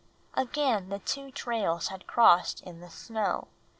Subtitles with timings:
[0.33, 3.49] Again the two trails had crossed in the snow.